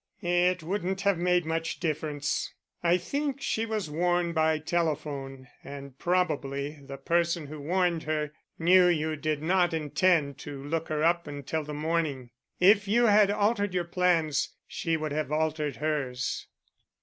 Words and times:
"It 0.23 0.63
wouldn't 0.63 1.01
have 1.01 1.19
made 1.19 1.45
much 1.45 1.79
difference: 1.79 2.55
I 2.81 2.97
think 2.97 3.39
she 3.39 3.67
was 3.67 3.87
warned 3.91 4.33
by 4.33 4.57
telephone, 4.57 5.47
and 5.63 5.95
probably 5.99 6.79
the 6.83 6.97
person 6.97 7.45
who 7.45 7.59
warned 7.59 8.01
her 8.05 8.31
knew 8.57 8.87
you 8.87 9.15
did 9.15 9.43
not 9.43 9.75
intend 9.75 10.39
to 10.39 10.63
look 10.63 10.87
her 10.87 11.03
up 11.03 11.27
until 11.27 11.63
the 11.63 11.75
morning. 11.75 12.31
If 12.59 12.87
you 12.87 13.05
had 13.05 13.29
altered 13.29 13.75
your 13.75 13.83
plans 13.85 14.55
she 14.67 14.97
would 14.97 15.11
have 15.11 15.31
altered 15.31 15.75
hers." 15.75 16.47